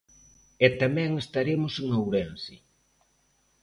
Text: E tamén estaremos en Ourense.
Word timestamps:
E 0.65 0.67
tamén 0.81 1.11
estaremos 1.23 1.73
en 1.81 1.87
Ourense. 1.99 2.55